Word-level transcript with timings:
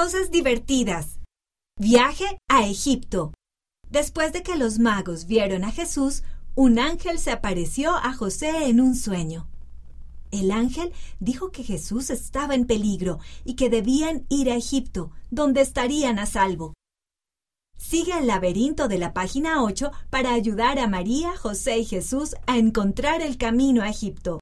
Cosas 0.00 0.30
divertidas. 0.30 1.18
Viaje 1.76 2.38
a 2.48 2.68
Egipto. 2.68 3.32
Después 3.90 4.32
de 4.32 4.44
que 4.44 4.54
los 4.54 4.78
magos 4.78 5.26
vieron 5.26 5.64
a 5.64 5.72
Jesús, 5.72 6.22
un 6.54 6.78
ángel 6.78 7.18
se 7.18 7.32
apareció 7.32 7.96
a 7.96 8.12
José 8.12 8.68
en 8.68 8.80
un 8.80 8.94
sueño. 8.94 9.48
El 10.30 10.52
ángel 10.52 10.92
dijo 11.18 11.50
que 11.50 11.64
Jesús 11.64 12.10
estaba 12.10 12.54
en 12.54 12.68
peligro 12.68 13.18
y 13.44 13.56
que 13.56 13.70
debían 13.70 14.24
ir 14.28 14.52
a 14.52 14.54
Egipto, 14.54 15.10
donde 15.32 15.62
estarían 15.62 16.20
a 16.20 16.26
salvo. 16.26 16.74
Sigue 17.76 18.16
el 18.16 18.28
laberinto 18.28 18.86
de 18.86 18.98
la 18.98 19.12
página 19.12 19.64
8 19.64 19.90
para 20.10 20.32
ayudar 20.32 20.78
a 20.78 20.86
María, 20.86 21.36
José 21.36 21.78
y 21.78 21.84
Jesús 21.84 22.36
a 22.46 22.56
encontrar 22.56 23.20
el 23.20 23.36
camino 23.36 23.82
a 23.82 23.88
Egipto. 23.88 24.36